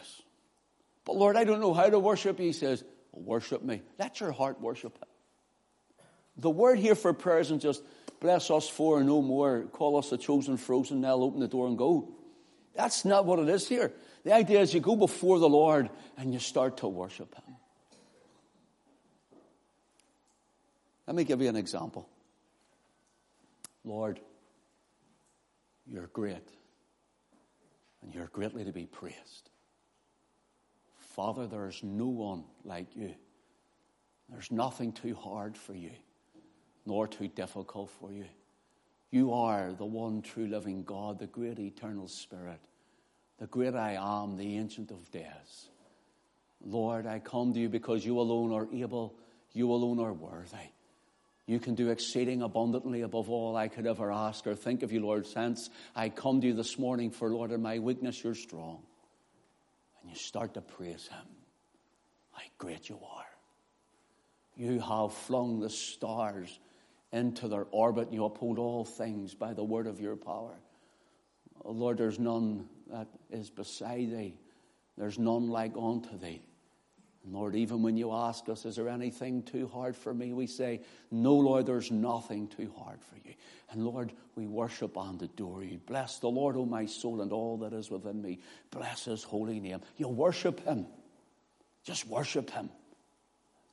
[1.05, 2.83] But Lord, I don't know how to worship, he says.
[3.11, 3.81] Worship me.
[3.97, 4.97] Let your heart worship.
[6.37, 7.83] The word here for prayer isn't just
[8.19, 11.77] bless us four no more, call us the chosen frozen, now open the door and
[11.77, 12.09] go.
[12.75, 13.91] That's not what it is here.
[14.23, 17.55] The idea is you go before the Lord and you start to worship him.
[21.07, 22.07] Let me give you an example.
[23.83, 24.19] Lord,
[25.87, 26.47] you're great
[28.01, 29.49] and you're greatly to be praised.
[30.99, 33.15] Father, there is no one like you.
[34.29, 35.91] There's nothing too hard for you,
[36.89, 38.25] nor too difficult for you.
[39.11, 42.59] You are the one true living God, the great eternal Spirit,
[43.37, 45.69] the great I am, the Ancient of Days.
[46.65, 49.13] Lord, I come to you because you alone are able,
[49.53, 50.57] you alone are worthy.
[51.45, 55.01] You can do exceeding abundantly above all I could ever ask or think of you,
[55.01, 55.27] Lord.
[55.27, 58.81] Since I come to you this morning, for Lord, in my weakness, you're strong.
[60.01, 61.27] And you start to praise Him.
[62.31, 63.25] How great you are.
[64.55, 66.59] You have flung the stars
[67.11, 70.59] into their orbit, you uphold all things by the word of your power.
[71.63, 74.35] Oh, Lord, there's none that is beside thee,
[74.97, 76.41] there's none like unto thee.
[77.25, 80.31] And Lord, even when you ask us, is there anything too hard for me?
[80.31, 83.33] We say, No, Lord, there's nothing too hard for you.
[83.71, 85.79] And Lord, we worship and adore you.
[85.85, 88.39] Bless the Lord, O my soul, and all that is within me.
[88.71, 89.81] Bless his holy name.
[89.97, 90.87] You worship him.
[91.83, 92.69] Just worship him.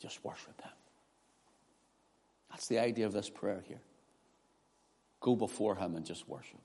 [0.00, 0.72] Just worship him.
[2.56, 3.82] That's the idea of this prayer here.
[5.20, 6.58] Go before him and just worship.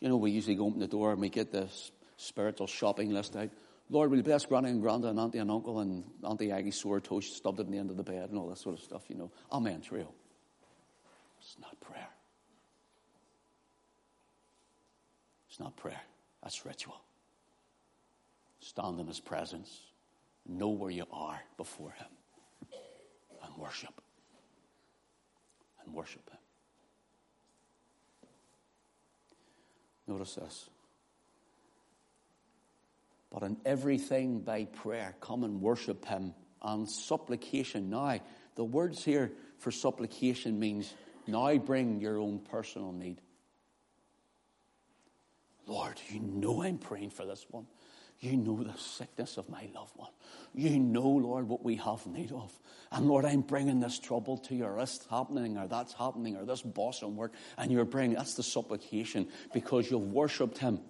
[0.00, 3.36] You know, we usually go open the door and we get this spiritual shopping list
[3.36, 3.50] out.
[3.88, 6.98] Lord, will you bless Granny and Granda and Auntie and Uncle and Auntie Aggie's sore
[6.98, 7.20] toe?
[7.20, 9.14] She stubbed in the end of the bed and all that sort of stuff, you
[9.14, 9.30] know.
[9.52, 10.12] Amen, trio.
[11.40, 12.08] It's not prayer.
[15.50, 16.00] It's not prayer.
[16.42, 17.00] That's ritual.
[18.58, 19.70] Stand in His presence.
[20.48, 22.08] Know where you are before Him.
[23.44, 24.02] And worship.
[25.88, 26.38] And worship Him.
[30.06, 30.68] Notice this.
[33.30, 37.88] But in everything by prayer, come and worship Him and supplication.
[37.88, 38.20] Now,
[38.54, 40.92] the words here for supplication means
[41.26, 43.20] now bring your own personal need.
[45.66, 47.66] Lord, you know I'm praying for this one.
[48.20, 50.10] You know the sickness of my loved one.
[50.52, 52.52] You know, Lord, what we have need of.
[52.90, 56.44] And Lord, I'm bringing this trouble to you, or this happening, or that's happening, or
[56.44, 60.80] this boss work, and you're bringing, that's the supplication because you've worshipped Him.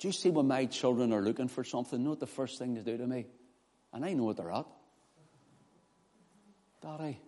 [0.00, 2.74] Do you see when my children are looking for something, know what the first thing
[2.74, 3.26] they do to me?
[3.92, 4.66] And I know what they're at.
[6.82, 7.20] Daddy,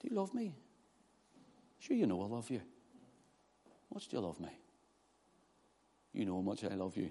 [0.00, 0.54] do you love me?
[1.78, 2.60] Sure, you know I love you.
[3.94, 4.50] Much do you love me?
[6.18, 7.10] You know how much I love you.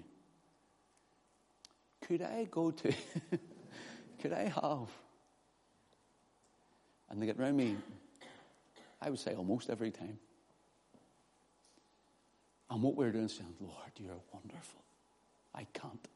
[2.02, 2.92] Could I go to,
[4.20, 4.90] could I have,
[7.08, 7.78] and they get round me,
[9.00, 10.18] I would say almost every time.
[12.70, 14.82] And what we're doing is saying, Lord, you're wonderful.
[15.54, 16.06] I can't.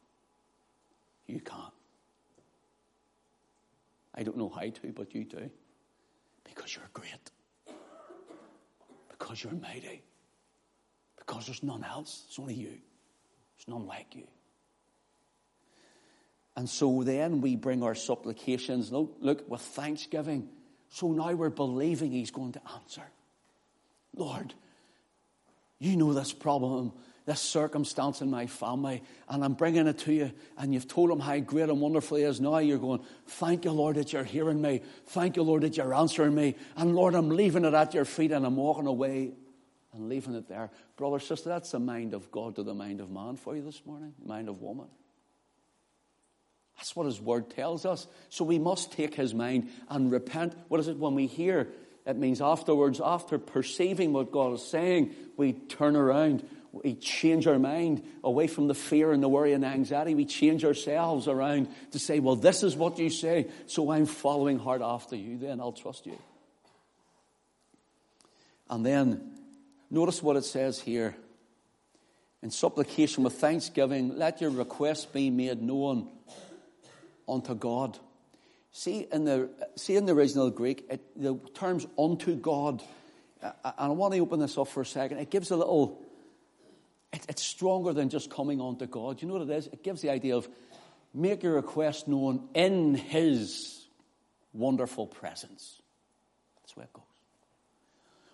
[1.27, 1.73] You can't.
[4.15, 5.51] I don't know how to, but you do.
[6.45, 7.31] Because you're great.
[9.09, 10.03] Because you're mighty.
[11.27, 12.25] Because there's none else.
[12.29, 12.71] It's only you.
[12.71, 14.27] There's none like you.
[16.57, 20.49] And so then we bring our supplications, look, look, with thanksgiving.
[20.91, 23.03] So now we're believing He's going to answer.
[24.15, 24.53] Lord,
[25.79, 26.93] you know this problem,
[27.25, 31.21] this circumstance in my family, and I'm bringing it to you, and you've told him
[31.21, 32.41] how great and wonderful he is.
[32.41, 34.83] Now you're going, Thank you, Lord, that you're hearing me.
[35.07, 36.57] Thank you, Lord, that you're answering me.
[36.77, 39.33] And Lord, I'm leaving it at your feet, and I'm walking away
[39.95, 40.71] and leaving it there.
[40.97, 43.83] Brother, sister, that's the mind of God to the mind of man for you this
[43.85, 44.89] morning, the mind of woman.
[46.77, 48.07] That's what his word tells us.
[48.29, 50.55] So we must take his mind and repent.
[50.69, 51.69] What is it when we hear
[52.05, 56.43] it means afterwards, after perceiving what God is saying, we turn around.
[56.73, 60.15] We change our mind away from the fear and the worry and anxiety.
[60.15, 64.59] We change ourselves around to say, well, this is what you say, so I'm following
[64.59, 66.19] hard after you, then I'll trust you.
[68.71, 69.32] And then,
[69.93, 71.15] notice what it says here.
[72.43, 76.09] In supplication with thanksgiving, let your request be made known
[77.29, 77.97] unto God.
[78.73, 82.83] See in the, see in the original Greek, it, the terms unto God,
[83.43, 85.19] uh, uh, and I want to open this up for a second.
[85.19, 86.03] It gives a little,
[87.13, 89.23] it, it's stronger than just coming unto God.
[89.23, 89.67] You know what it is?
[89.69, 90.49] It gives the idea of
[91.15, 93.87] make your request known in His
[94.53, 95.81] wonderful presence.
[96.57, 97.12] That's where it goes.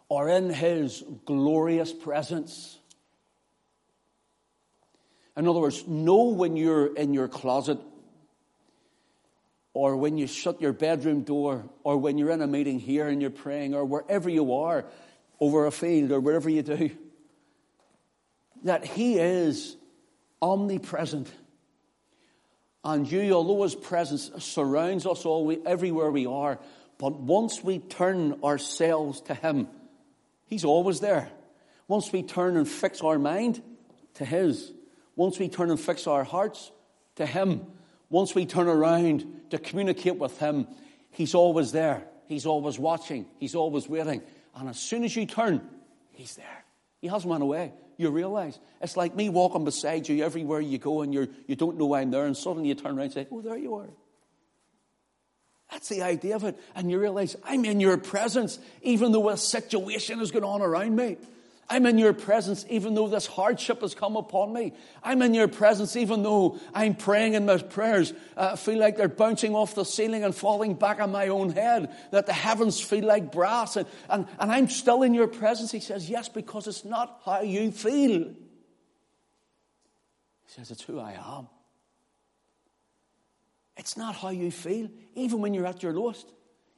[0.08, 2.78] Or in His glorious presence.
[5.36, 7.78] In other words, know when you're in your closet
[9.78, 13.22] or when you shut your bedroom door, or when you're in a meeting here and
[13.22, 14.84] you're praying, or wherever you are,
[15.38, 16.90] over a field, or wherever you do,
[18.64, 19.76] that He is
[20.42, 21.30] omnipresent.
[22.82, 26.58] And you, although His presence surrounds us all, everywhere we are,
[26.98, 29.68] but once we turn ourselves to Him,
[30.48, 31.30] He's always there.
[31.86, 33.62] Once we turn and fix our mind
[34.14, 34.72] to His,
[35.14, 36.72] once we turn and fix our hearts
[37.16, 37.66] to Him,
[38.10, 40.66] once we turn around to communicate with Him,
[41.10, 42.04] He's always there.
[42.26, 43.26] He's always watching.
[43.38, 44.22] He's always waiting.
[44.54, 45.60] And as soon as you turn,
[46.12, 46.64] He's there.
[47.00, 47.72] He hasn't run away.
[47.96, 51.76] You realize it's like me walking beside you everywhere you go, and you're, you don't
[51.78, 53.88] know I'm there, and suddenly you turn around and say, "Oh, there you are."
[55.70, 59.36] That's the idea of it, and you realize I'm in your presence, even though a
[59.36, 61.18] situation is going on around me.
[61.70, 64.72] I'm in your presence even though this hardship has come upon me.
[65.02, 69.08] I'm in your presence even though I'm praying and my prayers uh, feel like they're
[69.08, 73.04] bouncing off the ceiling and falling back on my own head, that the heavens feel
[73.04, 75.70] like brass, and, and, and I'm still in your presence.
[75.70, 78.20] He says, Yes, because it's not how you feel.
[78.20, 78.34] He
[80.46, 81.48] says, It's who I am.
[83.78, 86.26] It's not how you feel, even when you're at your lowest,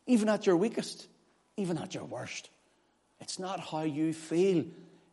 [0.07, 1.09] even at your weakest,
[1.57, 2.51] even at your worst.
[3.21, 4.67] It's not how you feel,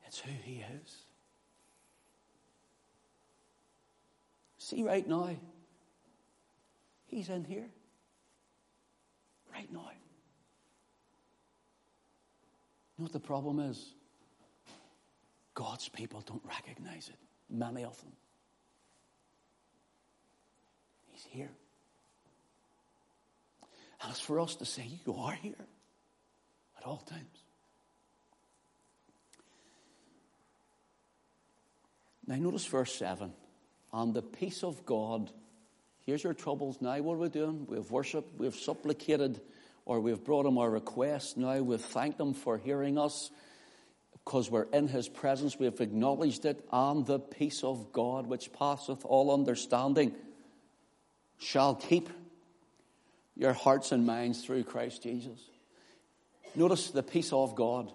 [0.06, 0.95] it's who He is.
[4.58, 5.30] See, right now,
[7.06, 7.69] He's in here.
[9.54, 9.89] Right now.
[12.97, 13.93] You know what the problem is?
[15.54, 17.17] God's people don't recognize it,
[17.50, 18.12] many of them.
[21.12, 21.50] He's here.
[24.01, 25.65] And it's for us to say, You are here
[26.77, 27.43] at all times.
[32.27, 33.31] Now, notice verse 7.
[33.93, 35.31] And the peace of God.
[36.05, 36.77] Here's your troubles.
[36.81, 37.65] Now, what are we doing?
[37.67, 39.41] We've worshipped, we've supplicated,
[39.86, 41.38] or we've brought him our request.
[41.38, 43.31] Now, we've thanked him for hearing us
[44.13, 45.57] because we're in his presence.
[45.57, 46.65] We've acknowledged it.
[46.71, 50.13] And the peace of God, which passeth all understanding,
[51.39, 52.10] shall keep
[53.38, 55.39] your hearts and minds through Christ Jesus.
[56.56, 57.91] Notice the peace of God.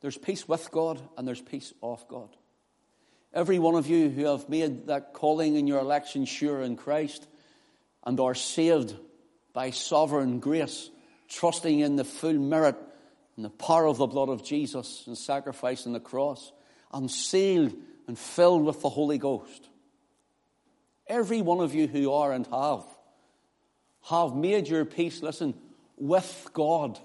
[0.00, 2.30] There's peace with God and there's peace of God.
[3.34, 7.26] Every one of you who have made that calling in your election sure in Christ
[8.04, 8.94] and are saved
[9.52, 10.90] by sovereign grace,
[11.28, 12.76] trusting in the full merit
[13.36, 16.52] and the power of the blood of Jesus and sacrifice on the cross,
[16.92, 17.74] and sealed
[18.06, 19.68] and filled with the Holy Ghost.
[21.06, 22.84] Every one of you who are and have,
[24.04, 25.54] have made your peace, listen,
[25.96, 26.98] with God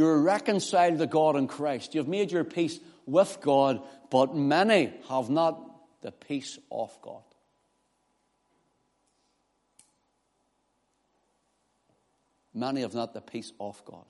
[0.00, 1.94] you're reconciled to God in Christ.
[1.94, 5.60] You've made your peace with God, but many have not
[6.00, 7.22] the peace of God.
[12.54, 14.06] Many have not the peace of God.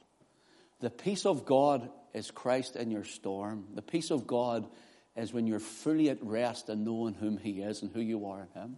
[0.79, 3.67] The peace of God is Christ in your storm.
[3.75, 4.69] The peace of God
[5.17, 8.43] is when you're fully at rest and knowing whom He is and who you are
[8.43, 8.77] in Him,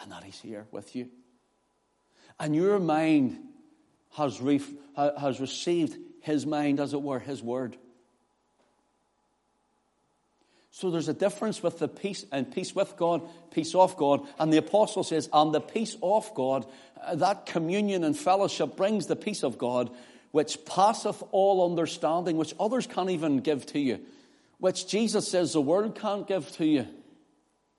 [0.00, 1.08] and that He's here with you.
[2.40, 3.38] And your mind
[4.12, 4.60] has, re-
[4.96, 7.76] has received his mind, as it were, his word.
[10.70, 14.26] So there's a difference with the peace and peace with God, peace of God.
[14.38, 16.66] And the apostle says, and the peace of God,
[17.02, 19.90] uh, that communion and fellowship brings the peace of God,
[20.30, 23.98] which passeth all understanding, which others can't even give to you,
[24.58, 26.86] which Jesus says the world can't give to you.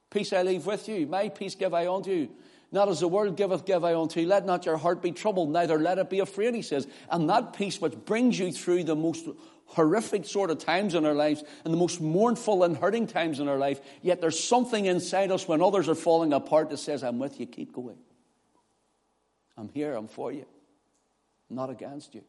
[0.10, 2.30] Peace I leave with you, my peace give I unto you.
[2.72, 4.28] Not as the world giveth, give I unto you.
[4.28, 6.88] Let not your heart be troubled, neither let it be afraid, he says.
[7.10, 9.28] And that peace which brings you through the most
[9.66, 13.48] horrific sort of times in our lives and the most mournful and hurting times in
[13.48, 17.20] our life, yet there's something inside us when others are falling apart that says, I'm
[17.20, 17.98] with you, keep going.
[19.58, 20.46] I'm here, I'm for you,
[21.50, 22.24] not against you.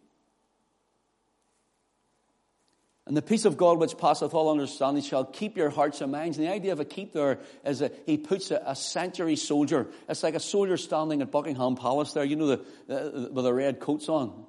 [3.10, 6.38] And the peace of God which passeth all understanding shall keep your hearts and minds.
[6.38, 9.88] And the idea of a keep there is that he puts a, a soldier.
[10.08, 13.52] It's like a soldier standing at Buckingham Palace there, you know, the, uh, with the
[13.52, 14.46] red coats on.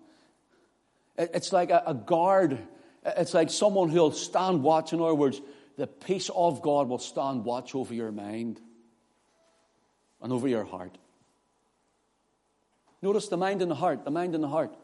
[1.17, 2.59] It, it's like a, a guard.
[3.03, 4.93] It's like someone who'll stand watch.
[4.93, 5.41] In other words,
[5.77, 8.61] the peace of God will stand watch over your mind.
[10.21, 10.99] and over your heart.
[13.01, 14.75] Notice the mind and the heart, the mind and the heart.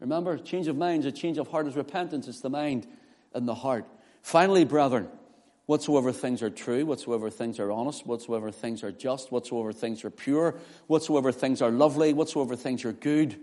[0.00, 2.28] Remember, change of mind is a change of heart is repentance.
[2.28, 2.86] It's the mind
[3.32, 3.86] and the heart.
[4.22, 5.08] Finally, brethren,
[5.66, 10.10] whatsoever things are true, whatsoever things are honest, whatsoever things are just, whatsoever things are
[10.10, 13.36] pure, whatsoever things are lovely, whatsoever things are good,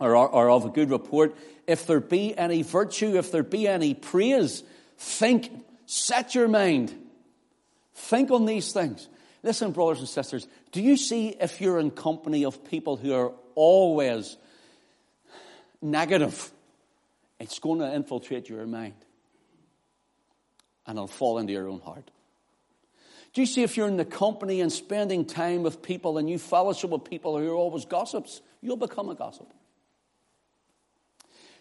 [0.00, 3.68] or are, are of a good report, if there be any virtue, if there be
[3.68, 4.62] any praise,
[4.96, 5.50] think,
[5.86, 6.94] set your mind,
[7.94, 9.08] think on these things.
[9.42, 13.32] Listen, brothers and sisters, do you see if you're in company of people who are
[13.54, 14.36] always
[15.80, 16.50] negative,
[17.38, 18.94] it's going to infiltrate your mind
[20.86, 22.10] and it'll fall into your own heart.
[23.34, 26.38] Do you see if you're in the company and spending time with people and you
[26.38, 29.52] fellowship with people who are always gossips, you'll become a gossip.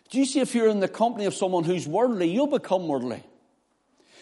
[0.10, 3.22] Do you see if you're in the company of someone who's worldly, you'll become worldly.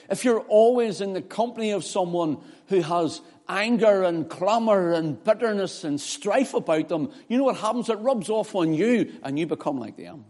[0.10, 2.38] If you're always in the company of someone
[2.68, 7.90] who has anger and clamor and bitterness and strife about them, you know what happens?
[7.90, 10.26] It rubs off on you and you become like them.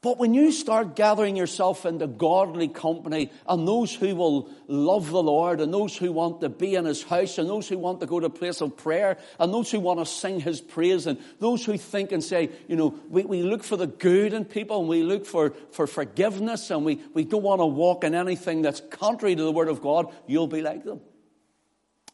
[0.00, 5.22] But when you start gathering yourself into godly company and those who will love the
[5.22, 8.06] Lord and those who want to be in His house and those who want to
[8.06, 11.18] go to a place of prayer and those who want to sing His praise and
[11.40, 14.78] those who think and say, you know, we, we look for the good in people
[14.78, 18.62] and we look for, for forgiveness and we, we don't want to walk in anything
[18.62, 21.00] that's contrary to the Word of God, you'll be like them.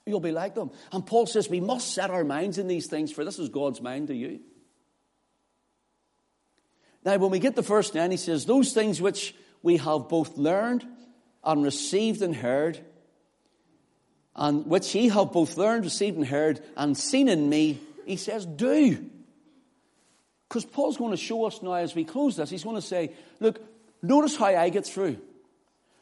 [0.07, 0.71] You'll be like them.
[0.91, 3.83] And Paul says we must set our minds in these things for this is God's
[3.83, 4.41] mind to you.
[7.05, 10.39] Now, when we get to verse 9, he says, Those things which we have both
[10.39, 10.87] learned
[11.45, 12.79] and received and heard,
[14.35, 18.47] and which ye have both learned, received, and heard, and seen in me, he says,
[18.47, 19.11] Do.
[20.49, 23.13] Because Paul's going to show us now as we close this, he's going to say,
[23.39, 23.61] Look,
[24.03, 25.19] notice how I get through.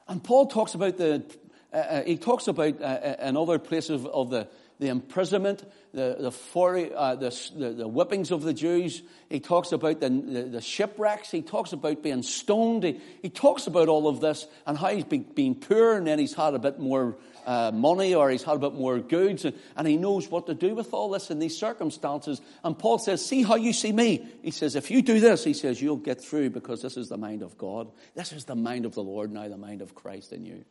[0.07, 1.25] And Paul talks about the,
[1.73, 4.49] uh, uh he talks about uh, uh in other places of the,
[4.83, 5.65] the imprisonment,
[5.95, 9.01] the, the, 40, uh, the, the, the, whippings of the Jews.
[9.31, 11.31] He talks about the, the, the shipwrecks.
[11.31, 12.83] He talks about being stoned.
[12.83, 16.19] He, he, talks about all of this and how he's been, been poor and then
[16.19, 17.17] he's had a bit more
[17.47, 20.55] uh, money or he's had a bit more goods and, and he knows what to
[20.55, 22.41] do with all this in these circumstances.
[22.65, 24.27] And Paul says, see how you see me.
[24.43, 27.19] He says, if you do this, he says, you'll get through because this is the
[27.19, 27.89] mind of God.
[28.17, 30.65] This is the mind of the Lord now, the mind of Christ in you.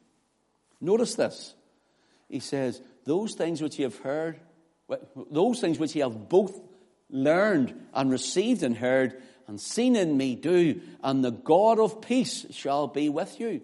[0.81, 1.55] Notice this.
[2.31, 4.39] He says, those things which you have heard,
[5.29, 6.59] those things which you have both
[7.09, 12.45] learned and received and heard and seen in me do, and the God of peace
[12.51, 13.61] shall be with you.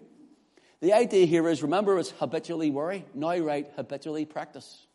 [0.80, 3.04] The idea here is remember, it's habitually worry.
[3.14, 4.86] Now, right, habitually practice.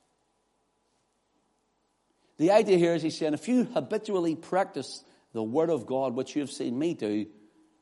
[2.38, 6.36] The idea here is he's saying if you habitually practice the word of God, which
[6.36, 7.26] you have seen me do,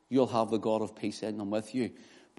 [0.10, 1.92] you'll have the God of peace in and with you.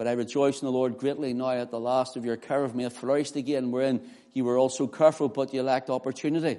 [0.02, 2.74] But I rejoice in the Lord greatly now at the last of your care of
[2.74, 4.00] me flourished again, wherein
[4.32, 6.58] you were also careful, but you lacked opportunity.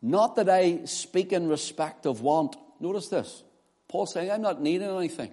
[0.00, 2.56] Not that I speak in respect of want.
[2.80, 3.44] Notice this.
[3.86, 5.30] Paul saying, I'm not needing anything.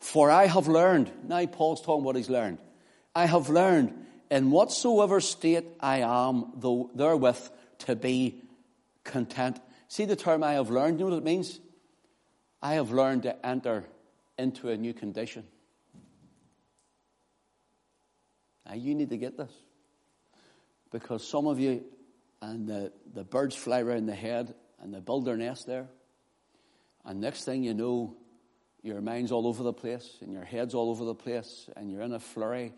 [0.00, 1.10] For I have learned.
[1.24, 2.56] Now Paul's talking what he's learned.
[3.14, 7.50] I have learned in whatsoever state I am, though therewith
[7.80, 8.40] to be
[9.04, 9.60] content.
[9.88, 11.00] See the term I have learned?
[11.00, 11.60] You know what it means?
[12.62, 13.84] I have learned to enter
[14.38, 15.44] into a new condition.
[18.66, 19.52] Now, you need to get this.
[20.90, 21.84] Because some of you,
[22.40, 25.88] and the, the birds fly around the head and they build their nest there.
[27.04, 28.16] And next thing you know,
[28.82, 32.02] your mind's all over the place and your head's all over the place and you're
[32.02, 32.72] in a flurry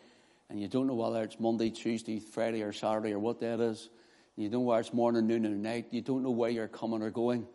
[0.49, 3.61] and you don't know whether it's Monday, Tuesday, Friday, or Saturday or what day it
[3.61, 3.89] is.
[4.37, 5.89] You don't know whether it's morning, noon, or night.
[5.91, 7.47] You don't know where you're coming or going.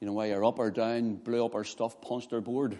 [0.00, 2.78] You know, whether you're up or down, blew up or stuff, punched or bored.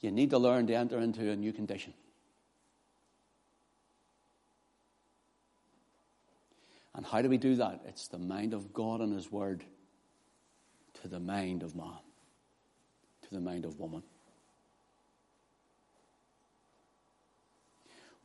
[0.00, 1.94] You need to learn to enter into a new condition.
[6.94, 7.82] And how do we do that?
[7.86, 9.62] It's the mind of God and His Word
[11.02, 11.98] to the mind of man,
[13.22, 14.02] to the mind of woman.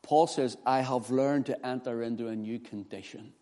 [0.02, 3.34] Paul says, I have learned to enter into a new condition.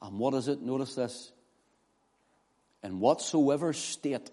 [0.00, 0.62] And what is it?
[0.62, 1.32] Notice this.
[2.82, 4.30] In whatsoever state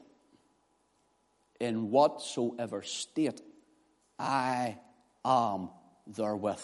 [1.60, 3.42] in whatsoever state
[4.18, 4.78] I
[5.24, 5.70] am
[6.08, 6.60] therewith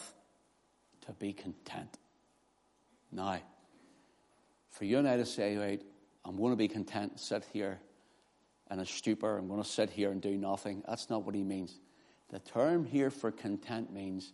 [1.06, 1.98] to be content.
[3.12, 3.39] Now,
[4.70, 5.82] for you and I to say, right,
[6.26, 7.80] I'm going to be content, sit here
[8.70, 11.43] in a stupor, I'm going to sit here and do nothing, that's not what he
[11.43, 11.80] means.
[12.30, 14.34] The term here for content means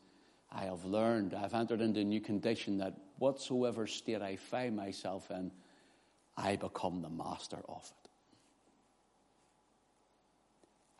[0.51, 5.29] I have learned, I've entered into a new condition that whatsoever state I find myself
[5.29, 5.51] in,
[6.37, 8.00] I become the master of it.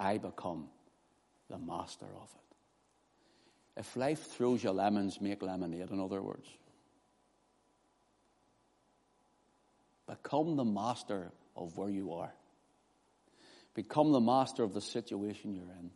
[0.02, 0.68] I become
[1.48, 3.80] the master of it.
[3.80, 6.48] If life throws you lemons, make lemonade, in other words.
[10.08, 12.34] Become the master of where you are.
[13.76, 15.92] Become the master of the situation you're in.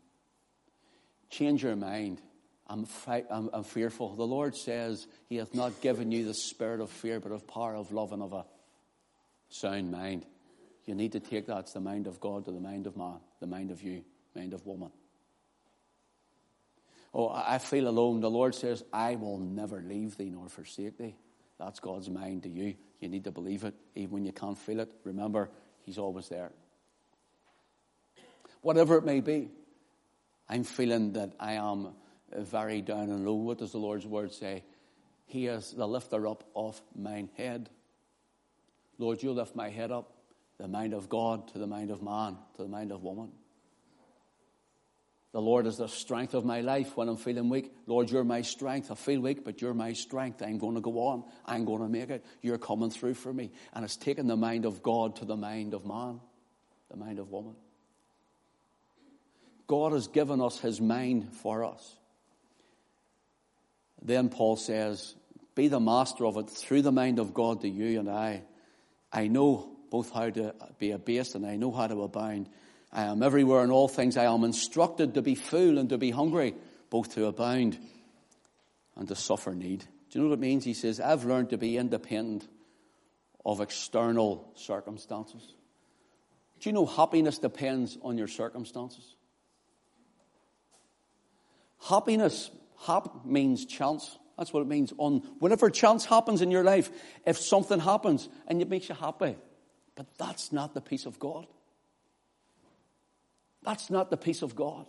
[1.32, 2.22] Change your mind.
[2.68, 4.16] I'm, I'm, I'm, fearful.
[4.16, 7.76] The Lord says He hath not given you the spirit of fear, but of power,
[7.76, 8.46] of love, and of a
[9.50, 10.26] sound mind.
[10.86, 11.60] You need to take that.
[11.60, 14.04] It's the mind of God to the mind of man, the mind of you,
[14.36, 14.92] mind of woman.
[17.14, 18.20] Oh, I feel alone.
[18.20, 21.16] The Lord says, I will never leave thee nor forsake thee.
[21.58, 22.76] That's God's mind to you.
[23.00, 24.92] You need to believe it, even when you can't feel it.
[25.04, 25.50] Remember,
[25.84, 26.52] He's always there.
[28.62, 29.50] Whatever it may be,
[30.50, 31.90] I'm feeling that I am
[32.36, 33.36] very down and low.
[33.36, 34.64] What does the Lord's word say?
[35.26, 37.70] He is the lifter up of mine head.
[38.98, 40.12] Lord, you lift my head up,
[40.58, 43.32] the mind of God to the mind of man, to the mind of woman.
[45.36, 47.74] The Lord is the strength of my life when I'm feeling weak.
[47.88, 48.90] Lord, you're my strength.
[48.90, 50.42] I feel weak, but you're my strength.
[50.42, 51.26] I'm going to go on.
[51.46, 52.26] I'm going to make it.
[52.42, 53.52] You're coming through for me.
[53.74, 56.22] And it's taken the mind of God to the mind of man,
[56.90, 57.56] the mind of woman.
[59.68, 61.98] God has given us his mind for us.
[64.02, 65.16] Then Paul says,
[65.54, 68.44] Be the master of it through the mind of God to you and I.
[69.12, 72.50] I know both how to be abased and I know how to abound.
[72.92, 74.18] I am everywhere in all things.
[74.18, 76.56] I am instructed to be full and to be hungry,
[76.90, 77.78] both to abound
[78.96, 79.80] and to suffer need.
[80.10, 80.64] Do you know what it means?
[80.64, 82.48] He says, I've learned to be independent
[83.46, 85.54] of external circumstances.
[86.60, 89.16] Do you know happiness depends on your circumstances?
[91.88, 92.50] Happiness,
[92.88, 94.18] hap means chance.
[94.38, 94.94] That's what it means.
[94.98, 96.90] On whenever chance happens in your life,
[97.26, 99.36] if something happens and it makes you happy,
[99.96, 101.48] but that's not the peace of God.
[103.64, 104.86] That's not the peace of God.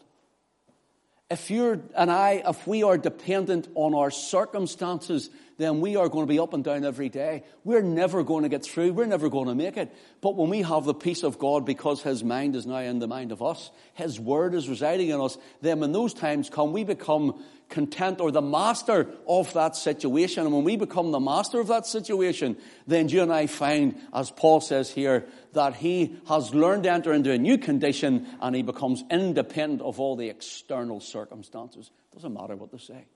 [1.30, 6.26] If you're and I, if we are dependent on our circumstances, then we are going
[6.26, 7.44] to be up and down every day.
[7.64, 8.92] We're never going to get through.
[8.92, 9.94] We're never going to make it.
[10.20, 13.08] But when we have the peace of God because His mind is now in the
[13.08, 16.84] mind of us, His word is residing in us, then when those times come, we
[16.84, 20.44] become content or the master of that situation.
[20.44, 24.30] And when we become the master of that situation, then you and I find, as
[24.30, 28.62] Paul says here, that he has learned to enter into a new condition and he
[28.62, 31.90] becomes independent of all the external circumstances.
[32.12, 33.06] Doesn't matter what they say.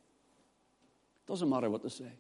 [1.27, 2.11] Doesn't matter what they say.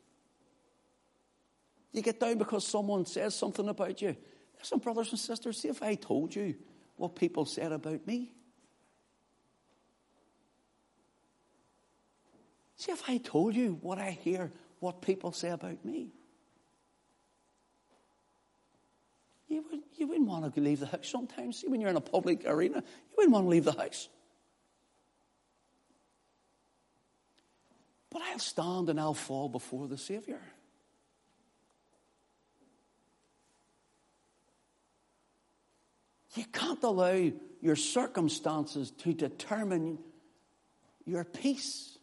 [1.93, 4.17] You get down because someone says something about you.
[4.59, 6.55] Listen, brothers and sisters, see if I told you
[6.97, 8.33] what people said about me.
[12.77, 16.13] See if I told you what I hear, what people say about me.
[19.49, 21.61] You, would, you wouldn't want to leave the house sometimes.
[21.61, 24.09] See, when you're in a public arena, you wouldn't want to leave the house.
[28.11, 30.41] But I'll stand and I'll fall before the Savior.
[36.35, 39.99] You can't allow your circumstances to determine
[41.05, 41.99] your peace.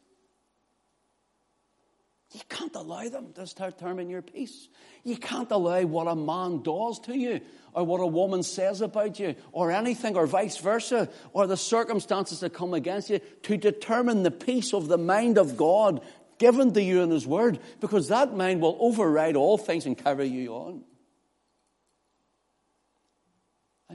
[2.34, 4.68] You can't allow them to determine your peace.
[5.04, 7.40] You can't allow what a man does to you,
[7.74, 12.42] or what a woman says about you, or anything, or vice versa, or the circumstances
[12.42, 16.02] that come against you to determine the peace of the mind of God
[16.38, 20.28] given to you in His Word, because that mind will override all things and carry
[20.28, 20.84] you on.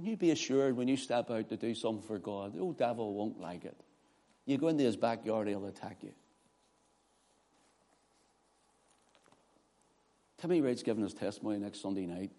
[0.02, 2.76] And you be assured when you step out to do something for God, the old
[2.76, 3.80] devil won't like it.
[4.46, 6.10] You go into his backyard, he'll attack you.
[10.38, 12.32] Timmy Wright's giving his testimony next Sunday night.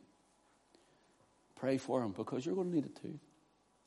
[1.55, 3.17] Pray for him because you're going to need it too.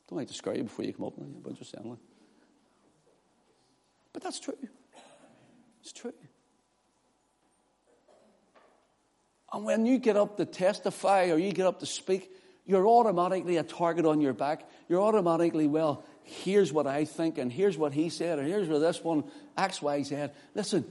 [0.08, 1.12] Don't like to scare you before you come up,
[1.44, 1.98] but just saying.
[4.14, 4.56] But that's true.
[5.82, 6.14] It's true.
[9.52, 12.32] And when you get up to testify or you get up to speak,
[12.66, 14.68] you're automatically a target on your back.
[14.88, 18.80] You're automatically, well, here's what I think, and here's what he said, and here's what
[18.80, 19.24] this one,
[19.56, 20.26] X, Y, Z.
[20.54, 20.84] Listen,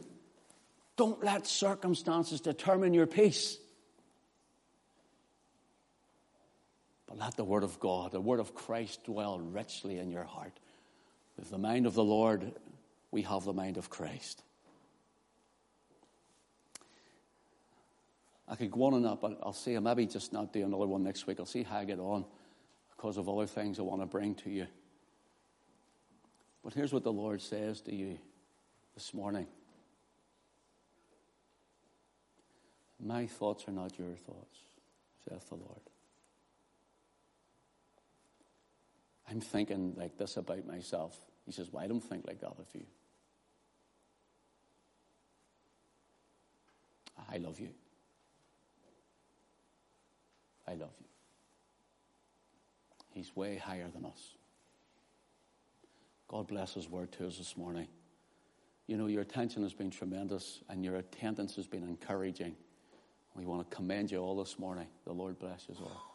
[0.96, 3.58] don't let circumstances determine your peace.
[7.08, 10.54] But let the Word of God, the Word of Christ dwell richly in your heart.
[11.38, 12.54] With the mind of the Lord,
[13.12, 14.42] we have the mind of Christ.
[18.48, 21.04] I could go on and that, but I'll I maybe just not do another one
[21.04, 21.40] next week.
[21.40, 22.26] I'll see how I get on
[22.96, 24.68] because of other things I want to bring to you.
[26.64, 28.18] But here's what the Lord says to you
[28.94, 29.48] this morning
[33.00, 34.60] My thoughts are not your thoughts,
[35.28, 35.82] saith the Lord.
[39.30, 41.18] I'm thinking like this about myself.
[41.46, 42.86] He says, Well, I don't think like that of you.
[47.32, 47.70] I love you.
[50.68, 51.06] I love you.
[53.12, 54.36] He's way higher than us.
[56.28, 57.88] God bless His word to us this morning.
[58.88, 62.56] You know, your attention has been tremendous and your attendance has been encouraging.
[63.36, 64.88] We want to commend you all this morning.
[65.06, 66.15] The Lord bless you all.